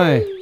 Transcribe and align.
Aye. 0.00 0.39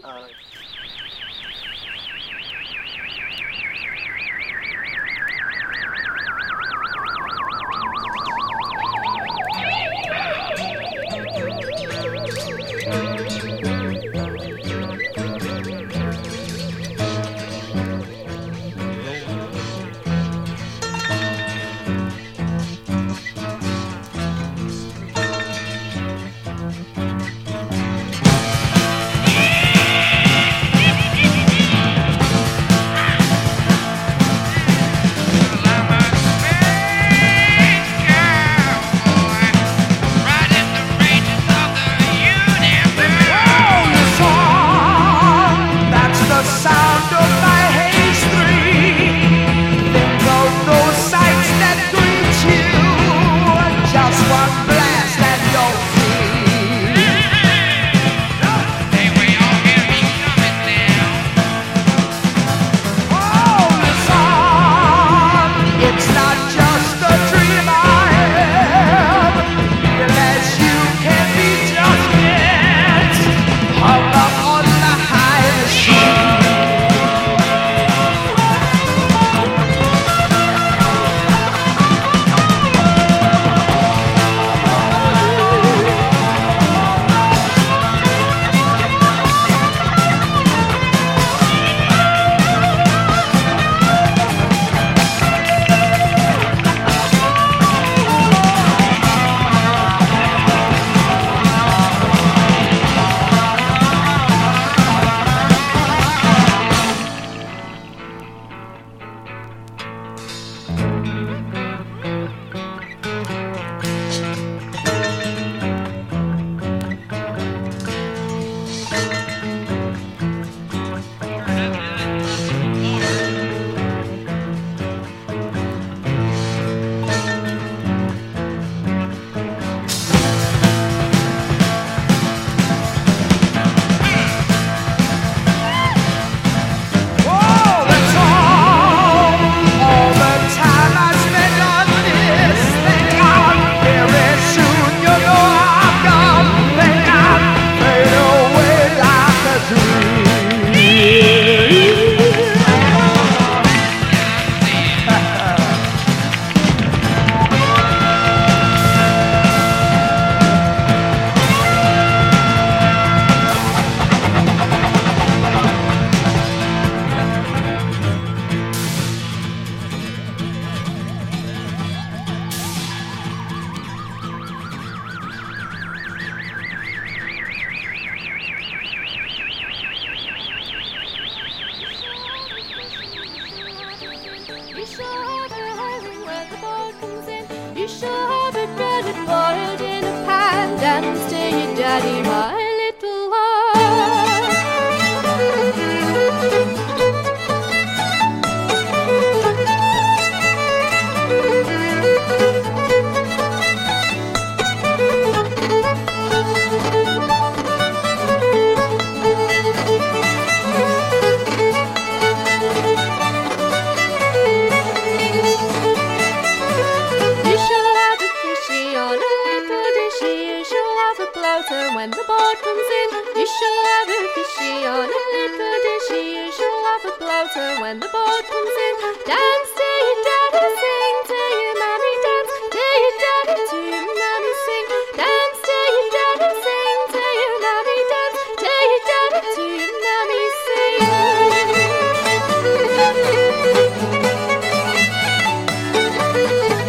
When 227.88 228.00
the 228.00 228.08
boat 228.12 228.44
comes 228.52 228.76
in. 228.86 228.94
Dance 229.24 229.72
your 229.80 230.16
daddy, 230.28 230.66
sing 230.80 231.16
to 231.30 231.40
your 231.56 231.74
mommy, 231.80 232.12
dance 232.24 232.52
to 232.74 232.84
your 233.00 233.14
daddy, 233.24 233.56
to 233.70 233.78
your 233.92 234.08
mommy, 234.20 234.52
sing. 234.64 234.86
Dance 235.16 235.60
to 235.66 235.76
your 235.94 236.06
daddy, 236.16 236.50
sing 236.64 237.00
to 237.16 237.24
your 237.40 237.54
mommy, 237.64 237.98
dance 238.12 238.40
to 238.60 238.72
your 238.90 239.02
daddy, 239.08 239.40
to 239.54 239.64
your 239.80 239.92
mommy, 240.04 240.42
sing. 240.64 241.00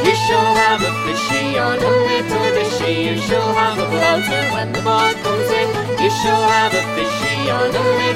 You 0.03 0.15
shall 0.25 0.51
have 0.63 0.81
a 0.83 0.91
fishy 1.03 1.45
on 1.63 1.77
a 1.79 1.91
little 2.09 2.49
dishy. 2.57 2.91
You 3.07 3.15
shall 3.27 3.51
have 3.61 3.77
a 3.79 3.87
bloater 3.87 4.43
when 4.53 4.67
the 4.73 4.81
boat 4.81 5.15
comes 5.23 5.49
in. 5.59 5.67
You 6.03 6.11
shall 6.21 6.43
have 6.55 6.73
a 6.73 6.83
fishy 6.95 7.49
on 7.49 7.69
a 7.71 7.83
little 7.99 8.08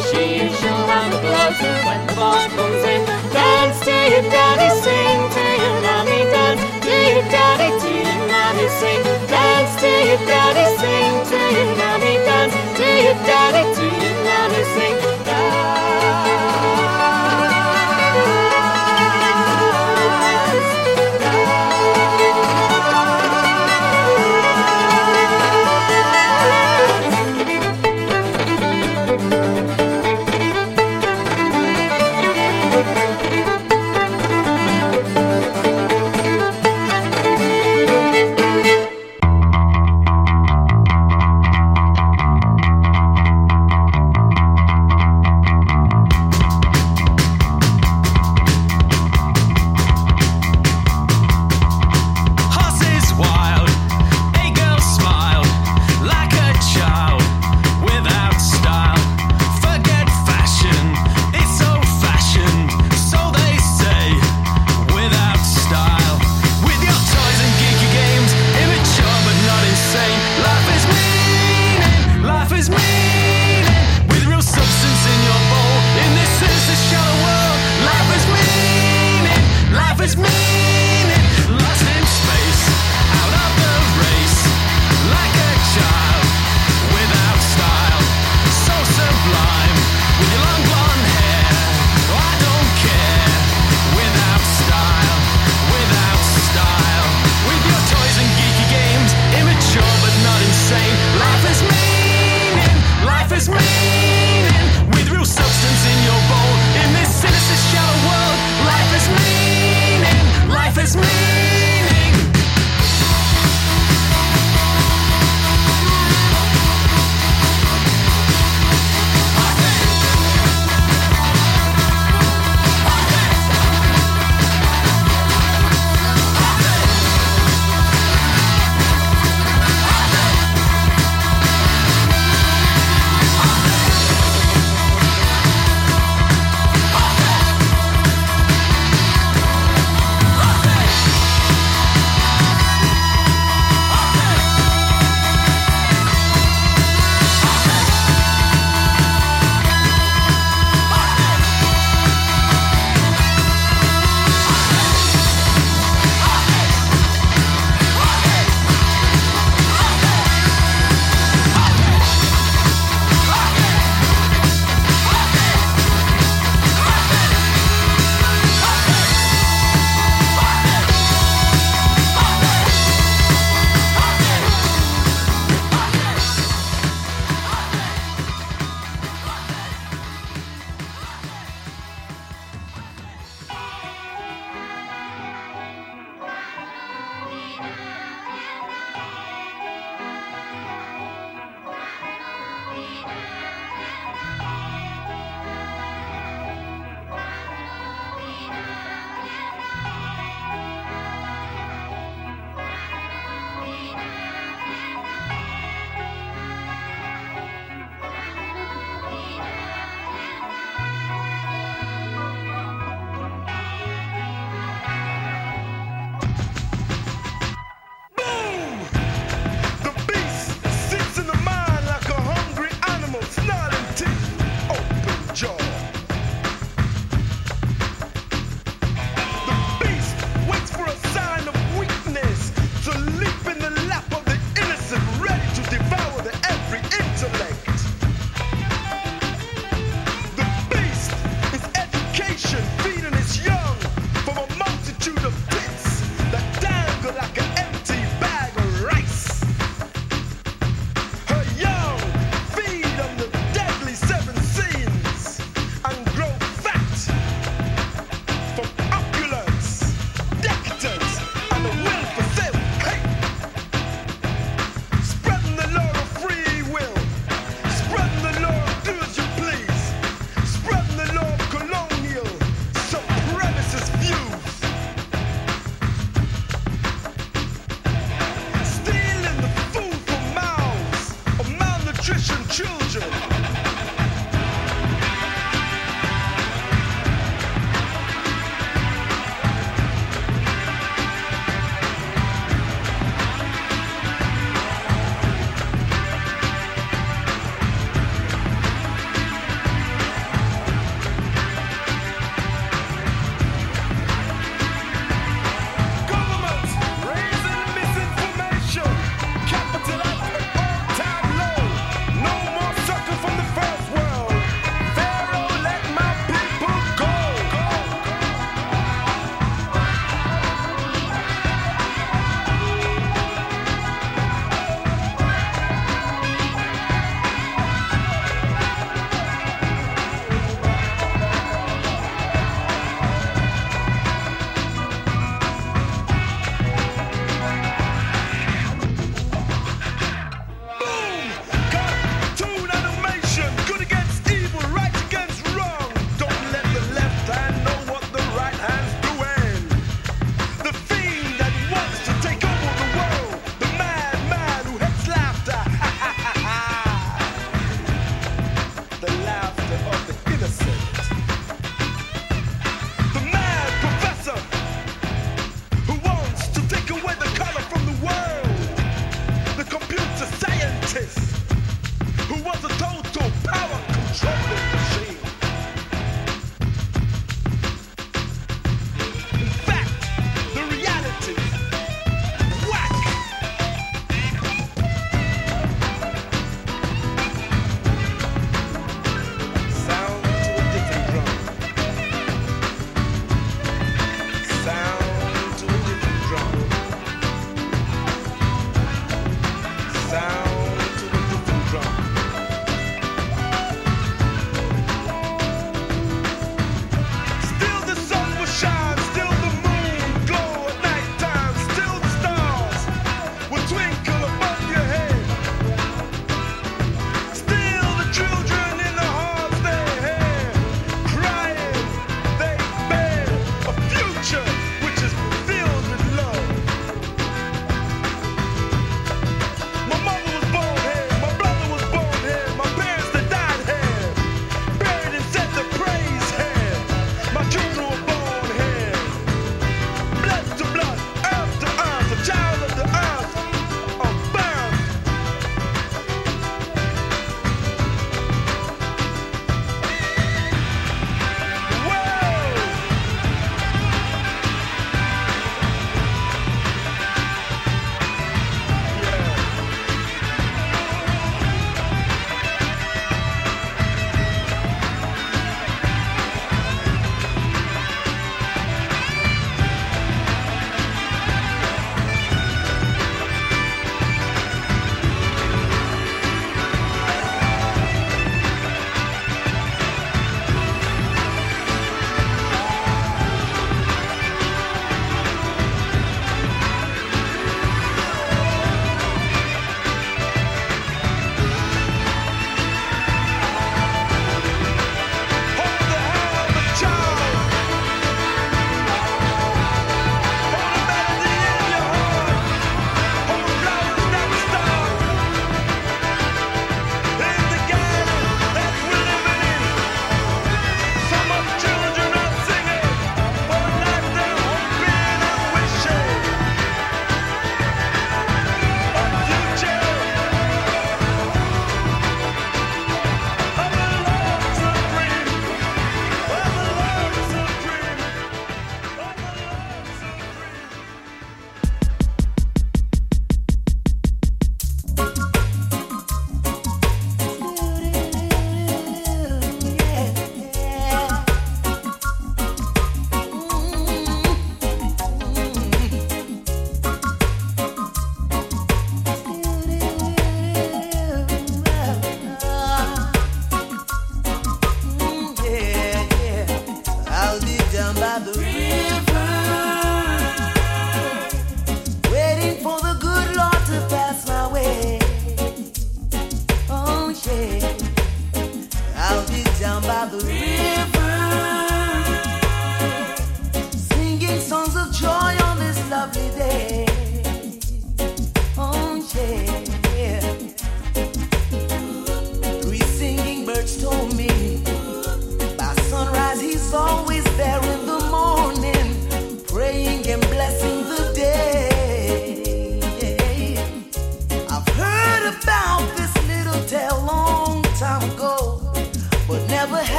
You 0.00 0.48
shall 0.48 0.86
have 0.88 1.12
a 1.12 1.20
bloater 1.20 1.74
when 1.84 2.06
the 2.06 2.14
boat 2.16 2.48
comes 2.56 2.84
in. 2.88 3.04
Dance 3.36 3.80
to 3.84 3.92
your 3.92 4.24
daddy, 4.32 4.70
sing 4.80 5.20
to 5.36 5.44
your 5.60 5.76
mommy, 5.84 6.24
dance 6.32 6.64
to 6.84 6.94
your 7.12 7.24
daddy, 7.28 7.68
to 7.68 7.90
your 8.08 8.20
mommy, 8.32 8.66
sing. 8.80 9.02
Dance 9.28 9.76
to 9.80 9.90
your 10.08 10.20
daddy, 10.24 10.64
sing 10.80 11.14
to 11.30 11.40
your 11.52 11.76
mommy, 11.76 12.16
dance 12.24 12.54
to 12.80 12.86
your 13.04 13.18
daddy, 13.28 13.62
to 13.76 13.84
your 13.84 14.16
mommy, 14.24 14.64
sing. 14.72 15.09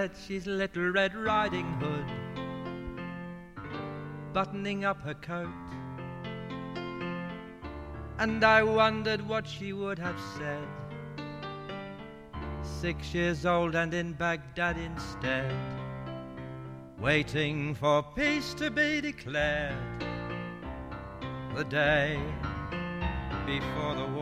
Said 0.00 0.12
she's 0.26 0.46
Little 0.46 0.88
Red 0.92 1.14
Riding 1.14 1.66
Hood, 1.74 2.06
buttoning 4.32 4.82
up 4.86 4.98
her 5.02 5.12
coat. 5.12 5.52
And 8.18 8.42
I 8.42 8.62
wondered 8.62 9.20
what 9.28 9.46
she 9.46 9.74
would 9.74 9.98
have 9.98 10.18
said. 10.38 10.66
Six 12.62 13.12
years 13.12 13.44
old 13.44 13.74
and 13.74 13.92
in 13.92 14.14
Baghdad 14.14 14.78
instead, 14.78 15.54
waiting 16.98 17.74
for 17.74 18.02
peace 18.02 18.54
to 18.54 18.70
be 18.70 19.02
declared. 19.02 19.76
The 21.54 21.64
day 21.64 22.18
before 23.44 23.96
the 23.96 24.06
war. 24.14 24.19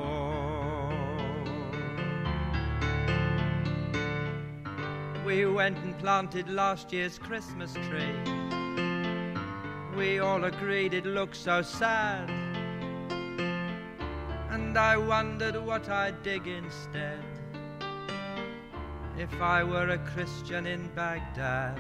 We 5.29 5.45
went 5.45 5.77
and 5.85 5.97
planted 5.99 6.49
last 6.49 6.91
year's 6.91 7.19
Christmas 7.19 7.75
tree. 7.75 8.17
We 9.95 10.21
all 10.21 10.45
agreed 10.45 10.95
it 10.95 11.05
looked 11.05 11.37
so 11.37 11.61
sad. 11.61 12.31
And 14.51 14.79
I 14.79 14.97
wondered 14.97 15.55
what 15.57 15.91
I'd 15.91 16.23
dig 16.23 16.47
instead. 16.47 17.23
If 19.19 19.39
I 19.39 19.63
were 19.65 19.91
a 19.91 19.99
Christian 19.99 20.67
in 20.67 20.89
Baghdad, 20.95 21.79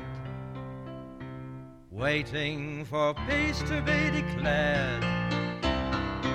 waiting 1.91 2.85
for 2.85 3.15
peace 3.31 3.63
to 3.63 3.81
be 3.81 4.11
declared 4.11 5.05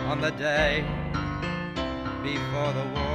on 0.09 0.19
the 0.19 0.31
day 0.31 0.83
before 2.23 2.73
the 2.73 2.85
war. 2.95 3.12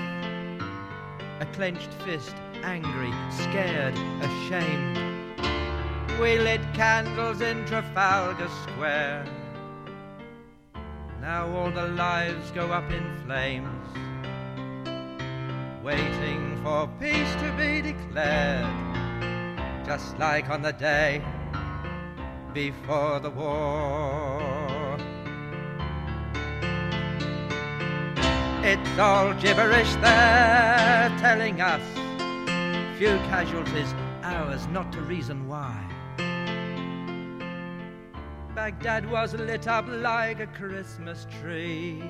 A 1.39 1.45
clenched 1.53 1.93
fist, 2.05 2.35
angry, 2.63 3.11
scared, 3.29 3.93
ashamed. 4.21 4.97
We 6.19 6.39
lit 6.39 6.61
candles 6.73 7.41
in 7.41 7.65
Trafalgar 7.65 8.49
Square. 8.63 9.25
Now 11.19 11.49
all 11.49 11.71
the 11.71 11.87
lives 11.87 12.51
go 12.51 12.71
up 12.71 12.89
in 12.91 13.17
flames. 13.25 13.85
waiting 15.85 16.59
for 16.63 16.89
peace 16.99 17.35
to 17.35 17.53
be 17.59 17.79
declared, 17.79 18.65
just 19.85 20.17
like 20.17 20.49
on 20.49 20.63
the 20.63 20.73
day 20.73 21.21
before 22.53 23.19
the 23.19 23.29
war. 23.29 24.54
It's 28.67 28.97
all 28.97 29.31
gibberish 29.35 29.93
they're 30.01 31.15
telling 31.19 31.61
us. 31.61 31.83
Few 32.97 33.15
casualties, 33.29 33.93
ours 34.23 34.65
not 34.69 34.91
to 34.93 35.01
reason 35.01 35.47
why. 35.47 35.85
Baghdad 38.55 39.07
was 39.07 39.35
lit 39.35 39.67
up 39.67 39.85
like 39.87 40.39
a 40.39 40.47
Christmas 40.47 41.27
tree 41.39 42.01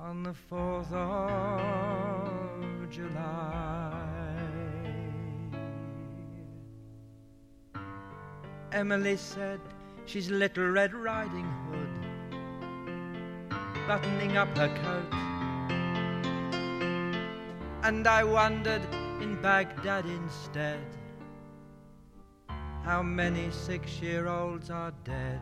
on 0.00 0.24
the 0.24 0.34
4th 0.50 0.92
of 0.92 2.90
July. 2.90 4.02
Emily 8.72 9.16
said 9.16 9.60
she's 10.06 10.28
Little 10.28 10.70
Red 10.70 10.92
Riding 10.92 11.46
Hood, 11.70 12.05
buttoning 13.86 14.36
up 14.36 14.56
her 14.58 14.68
coat. 14.82 15.12
And 17.84 18.06
I 18.06 18.24
wondered 18.24 18.82
in 19.20 19.40
Baghdad 19.40 20.06
instead 20.06 20.80
how 22.84 23.02
many 23.02 23.50
six 23.50 24.00
year 24.00 24.26
olds 24.26 24.70
are 24.70 24.92
dead. 25.04 25.40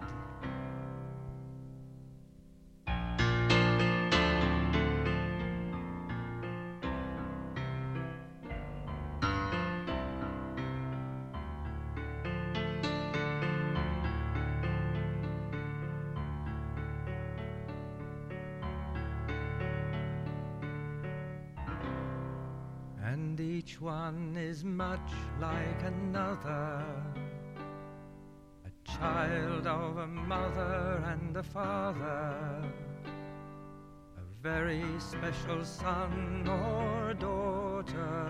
Father. 31.53 32.63
A 34.17 34.43
very 34.43 34.85
special 34.99 35.65
son 35.65 36.49
or 36.49 37.15
daughter. 37.15 38.29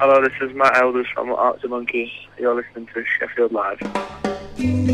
Hello, 0.00 0.22
this 0.22 0.32
is 0.40 0.54
Matt 0.54 0.76
Helders 0.76 1.06
from 1.14 1.30
Arctic 1.30 1.70
Monkeys. 1.70 2.10
You're 2.38 2.54
listening 2.54 2.88
to 2.94 3.04
Sheffield 3.18 3.52
Live. 3.52 4.93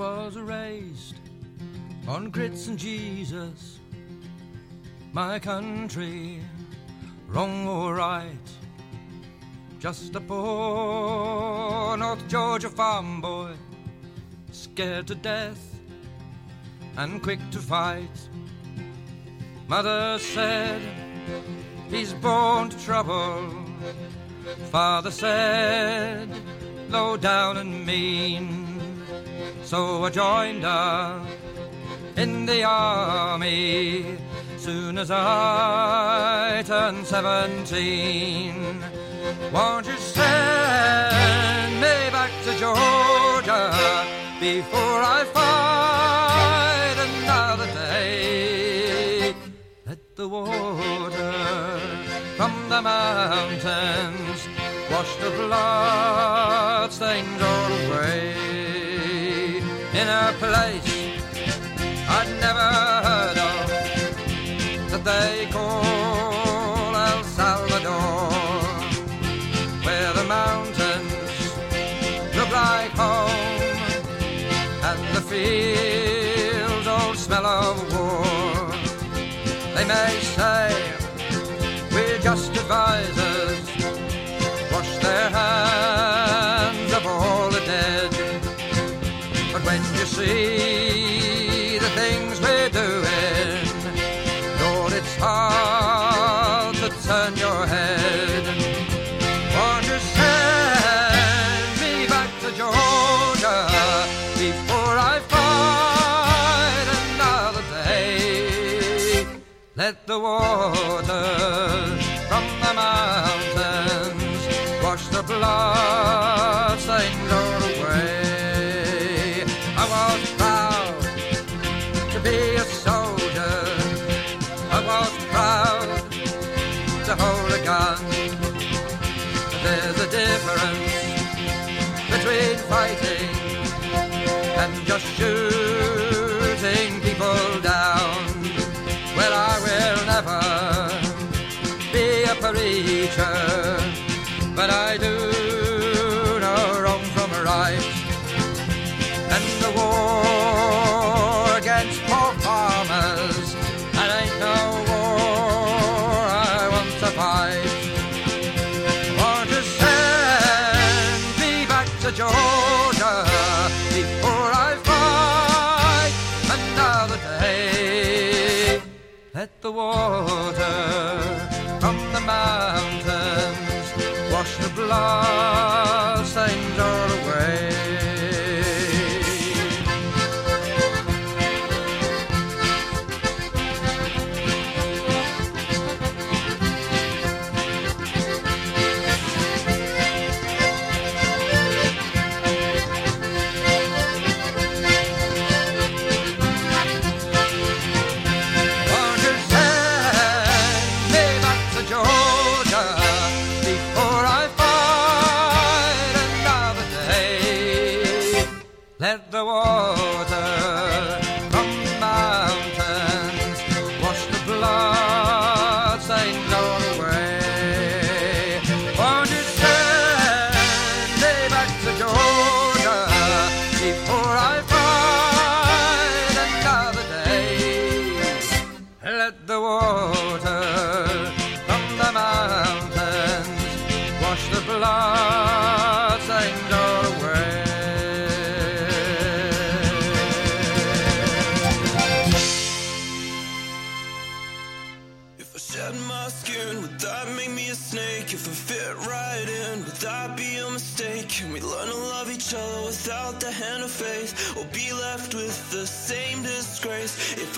was 0.00 0.34
raised 0.38 1.16
on 2.08 2.30
grits 2.30 2.68
and 2.68 2.78
Jesus. 2.78 3.80
My 5.12 5.38
country, 5.38 6.40
wrong 7.28 7.68
or 7.68 7.94
right. 7.96 8.48
Just 9.78 10.16
a 10.16 10.20
poor 10.20 11.98
North 11.98 12.26
Georgia 12.28 12.70
farm 12.70 13.20
boy, 13.20 13.52
scared 14.52 15.06
to 15.08 15.14
death 15.14 15.78
and 16.96 17.22
quick 17.22 17.40
to 17.50 17.58
fight. 17.58 18.18
Mother 19.68 20.18
said, 20.18 20.80
He's 21.90 22.14
born 22.14 22.70
to 22.70 22.78
trouble. 22.78 23.50
Father 24.70 25.10
said, 25.10 26.30
Low 26.88 27.18
down 27.18 27.58
and 27.58 27.84
mean. 27.84 28.59
So 29.70 30.02
I 30.02 30.10
joined 30.10 30.64
up 30.64 31.24
in 32.16 32.44
the 32.44 32.64
army 32.64 34.18
soon 34.56 34.98
as 34.98 35.12
I 35.12 36.64
turned 36.66 37.06
seventeen. 37.06 38.82
Won't 39.52 39.86
you 39.86 39.96
send 39.96 41.76
me 41.76 42.10
back 42.10 42.32
to 42.46 42.52
Georgia 42.58 43.70
before 44.40 45.02
I 45.16 45.24
fight 45.38 46.96
another 47.08 47.66
day? 47.66 49.36
Let 49.86 50.16
the 50.16 50.28
water 50.28 51.32
from 52.36 52.52
the 52.68 52.82
mountains 52.82 54.48
wash 54.90 55.14
the 55.22 55.30
blood 55.30 56.90
stains 56.90 57.40
all 57.40 57.72
away. 57.86 58.39
In 60.00 60.08
a 60.08 60.32
place 60.38 61.20
I'd 62.08 62.30
never 62.40 62.68
heard 63.06 63.38
of 63.50 63.66
that 64.90 65.04
they 65.04 65.46
call 65.52 66.96
El 66.96 67.22
Salvador, 67.22 68.30
where 69.84 70.12
the 70.14 70.24
mountains 70.24 71.42
look 72.34 72.50
like 72.50 72.92
home 72.92 73.76
and 74.88 75.00
the 75.16 75.20
fields 75.30 76.86
all 76.86 77.14
smell 77.14 77.44
of 77.44 77.76
war. 77.92 78.72
They 79.74 79.84
may 79.84 80.18
say 80.36 80.64
we're 81.92 82.18
just 82.20 82.50
advisors, 82.56 83.66
wash 84.72 84.96
their 85.04 85.28
hands 85.28 85.99
when 90.20 90.89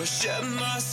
never 0.03 0.11
shed 0.11 0.43
my 0.59 0.92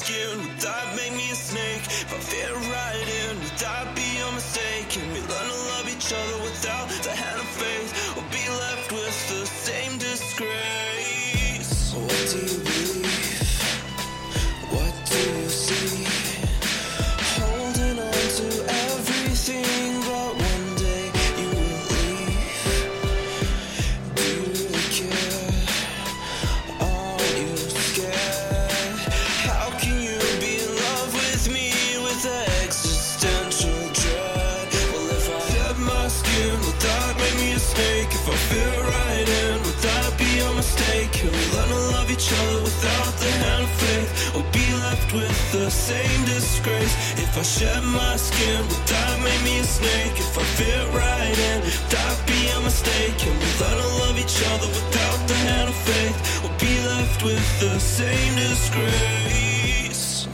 I 47.41 47.43
shed 47.43 47.83
my 47.85 48.17
skin, 48.17 48.61
would 48.69 48.87
that 48.93 49.19
make 49.25 49.43
me 49.43 49.61
a 49.61 49.65
snake? 49.65 50.13
If 50.13 50.37
I 50.37 50.43
fit 50.61 50.93
right 50.93 51.39
in, 51.49 51.63
would 51.63 51.73
that 51.89 52.17
be 52.27 52.51
a 52.53 52.61
mistake? 52.61 53.17
Can 53.17 53.33
we 53.33 53.47
learn 53.57 53.79
to 53.81 53.89
love 54.05 54.19
each 54.19 54.45
other 54.53 54.69
without 54.69 55.27
the 55.27 55.35
hand 55.49 55.71
of 55.71 55.77
faith? 55.89 56.45
Or 56.45 56.51
be 56.61 56.77
left 56.87 57.25
with 57.25 57.61
the 57.61 57.81
same 57.81 58.37
disgrace? 58.37 60.29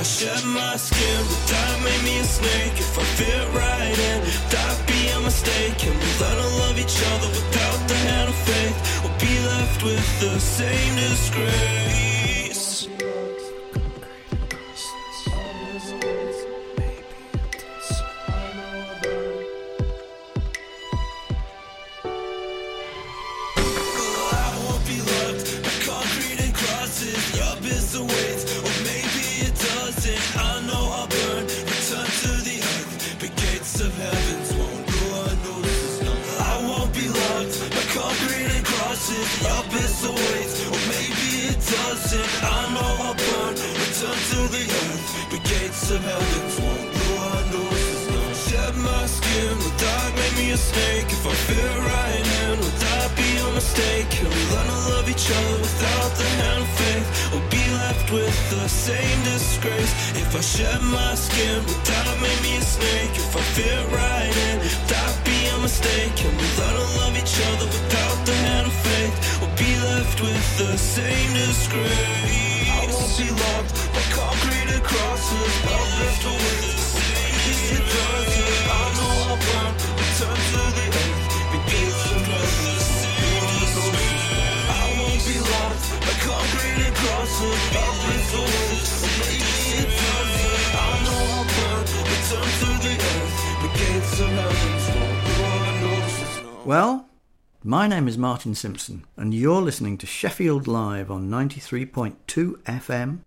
I 0.00 0.02
shed 0.02 0.44
my 0.46 0.76
skin, 0.76 1.24
but 1.28 1.48
that 1.48 1.84
made 1.84 2.02
me 2.04 2.20
a 2.20 2.24
snake? 2.24 2.72
If 2.72 2.98
I 2.98 3.02
fit 3.20 3.44
right 3.52 3.98
in, 4.10 4.20
that 4.48 4.86
be 4.86 5.08
a 5.08 5.20
mistake. 5.20 5.76
Can 5.76 5.92
we 5.92 6.08
learn 6.18 6.38
to 6.40 6.48
love 6.56 6.78
each 6.78 6.96
other 7.12 7.28
without 7.28 7.86
the 7.86 7.94
hand 8.08 8.30
of 8.30 8.36
faith? 8.48 8.78
We'll 9.04 9.18
be 9.20 9.38
left 9.46 9.84
with 9.84 10.20
the 10.20 10.40
same 10.40 10.96
disgrace. 10.96 12.09
I 60.40 60.42
shed 60.42 60.82
my 60.84 61.14
skin, 61.14 61.58
would 61.66 61.84
that 61.84 62.18
make 62.22 62.40
me 62.40 62.56
a 62.56 62.62
snake 62.62 63.14
if 63.14 63.36
I 63.36 63.40
fit 63.52 63.92
right? 63.92 64.39
My 97.70 97.86
name 97.86 98.08
is 98.08 98.18
Martin 98.18 98.56
Simpson, 98.56 99.04
and 99.16 99.32
you're 99.32 99.62
listening 99.62 99.96
to 99.98 100.04
Sheffield 100.04 100.66
Live 100.66 101.08
on 101.08 101.30
93.2 101.30 102.16
FM 102.64 103.20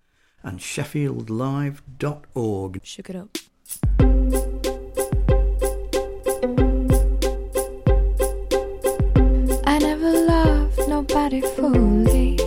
and 0.44 0.60
sheffieldlive.org. 0.60 2.82
Shook 2.84 3.10
it 3.10 3.16
up. 3.16 3.38
I 9.66 9.80
never 9.80 10.12
loved 10.12 10.90
nobody 10.90 11.40
fully. 11.40 12.38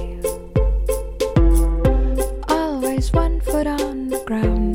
Always 2.47 3.11
one 3.15 3.41
foot 3.41 3.67
on 3.67 4.09
the 4.09 4.23
ground. 4.27 4.66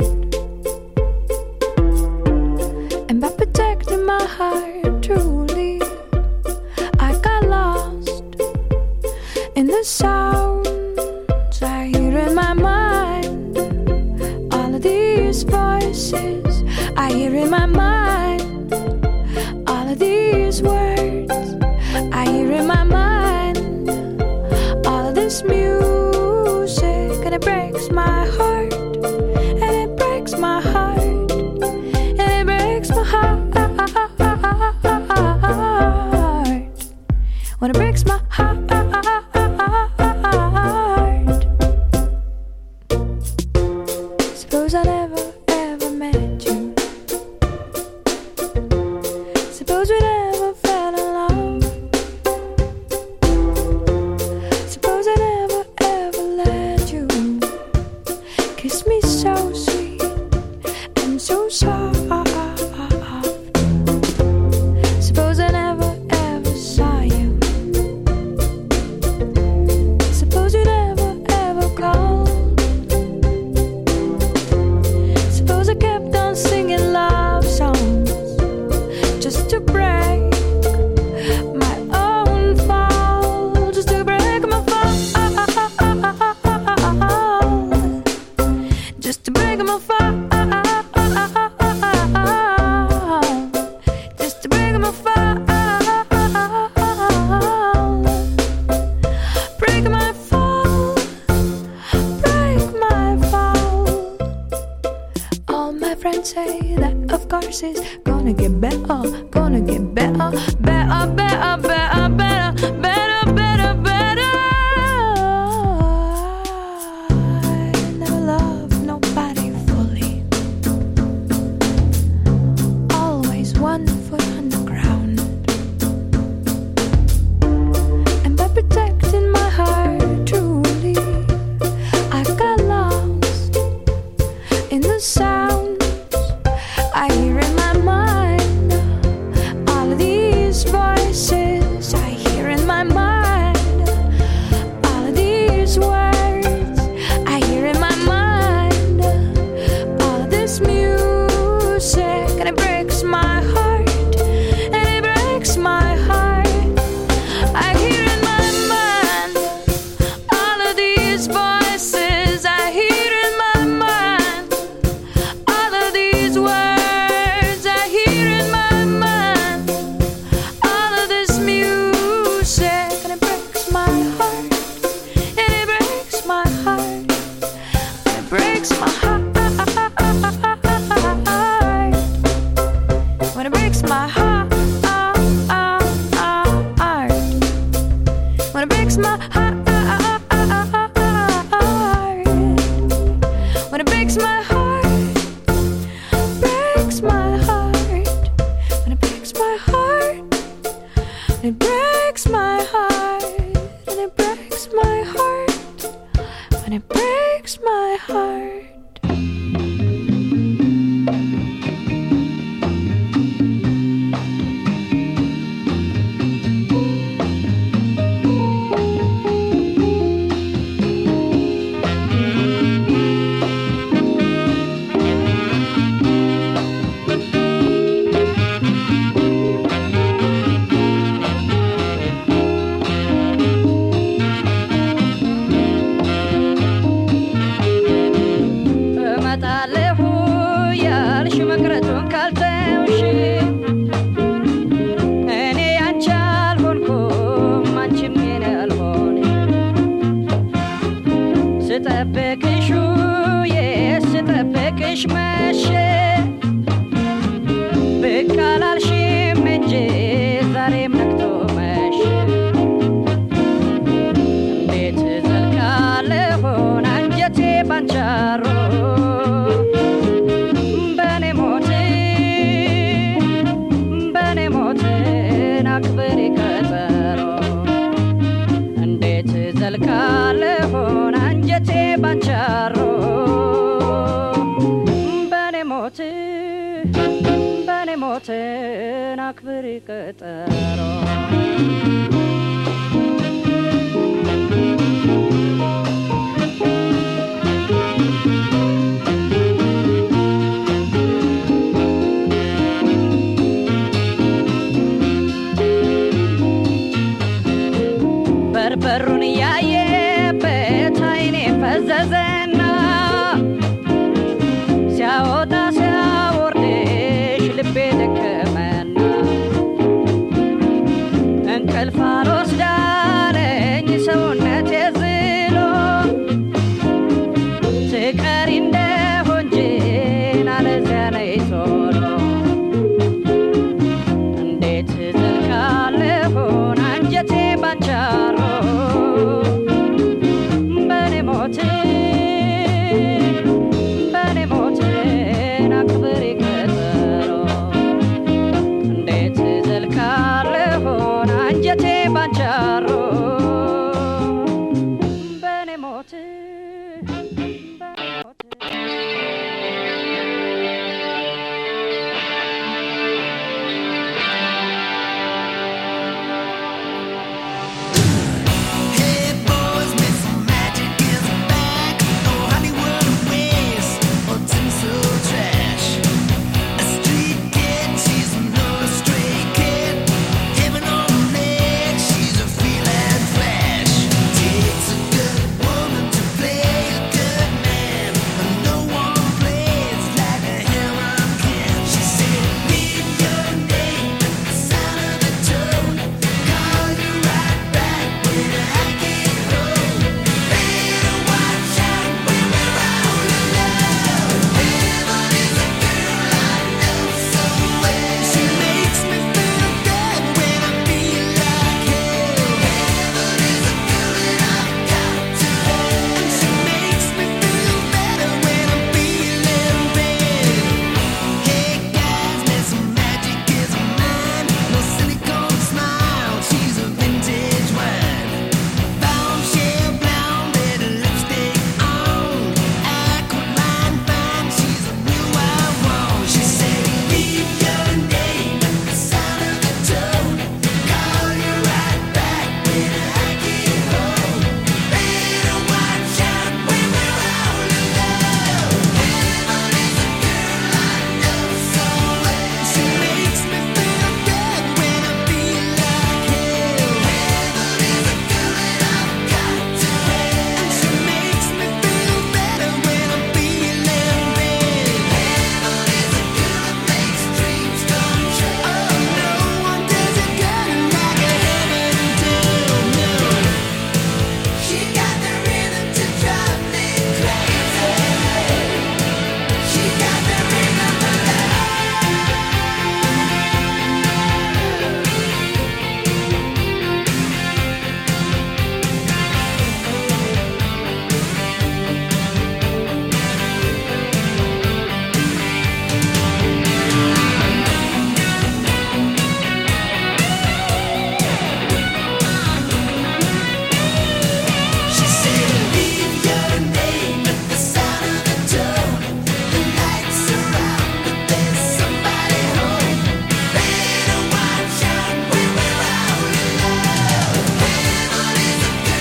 the 9.82 9.86
sounds 9.86 11.63
I 11.63 11.88
hear 11.88 12.15
in 12.19 12.36
my 12.36 12.53
mind. 12.53 13.57
All 14.53 14.75
of 14.75 14.82
these 14.84 15.41
voices 15.41 16.63
I 16.95 17.11
hear 17.11 17.34
in 17.34 17.49
my 17.49 17.65
mind. 17.65 18.73
All 19.67 19.88
of 19.89 19.97
these 19.97 20.61
words. 20.61 21.01